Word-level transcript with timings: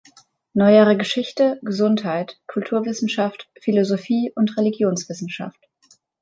Neuere 0.55 0.97
Geschichte, 0.97 1.59
Gesundheit, 1.61 2.39
Kulturwissenschaft, 2.47 3.47
Philosophie 3.59 4.31
und 4.35 4.57
Religionswissenschaft. 4.57 5.69